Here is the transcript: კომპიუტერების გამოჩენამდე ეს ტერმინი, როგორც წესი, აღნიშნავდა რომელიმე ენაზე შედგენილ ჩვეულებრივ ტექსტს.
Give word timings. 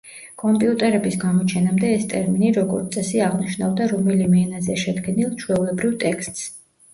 კომპიუტერების 0.43 1.17
გამოჩენამდე 1.23 1.91
ეს 1.97 2.07
ტერმინი, 2.13 2.49
როგორც 2.55 2.97
წესი, 2.97 3.19
აღნიშნავდა 3.27 3.87
რომელიმე 3.93 4.41
ენაზე 4.47 4.79
შედგენილ 4.87 5.37
ჩვეულებრივ 5.45 5.95
ტექსტს. 6.07 6.49